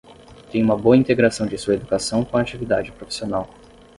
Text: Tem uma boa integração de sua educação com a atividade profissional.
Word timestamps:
Tem 0.49 0.63
uma 0.63 0.75
boa 0.75 0.97
integração 0.97 1.45
de 1.45 1.55
sua 1.59 1.75
educação 1.75 2.25
com 2.25 2.35
a 2.35 2.41
atividade 2.41 2.91
profissional. 2.91 3.47